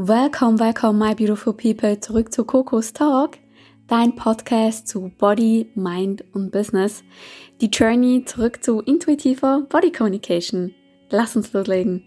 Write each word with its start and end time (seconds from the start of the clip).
Welcome, 0.00 0.60
welcome, 0.60 0.96
my 0.96 1.12
beautiful 1.12 1.52
people, 1.52 1.98
zurück 1.98 2.32
zu 2.32 2.44
Coco's 2.44 2.92
Talk, 2.92 3.36
dein 3.88 4.14
Podcast 4.14 4.86
zu 4.86 5.10
Body, 5.18 5.72
Mind 5.74 6.22
und 6.34 6.52
Business. 6.52 7.02
Die 7.60 7.66
Journey 7.66 8.24
zurück 8.24 8.62
zu 8.62 8.80
intuitiver 8.80 9.62
Body 9.68 9.90
Communication. 9.90 10.72
Lass 11.10 11.34
uns 11.34 11.52
loslegen. 11.52 12.04